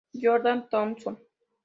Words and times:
Jordan 0.21 0.65
Thompson 0.65 1.13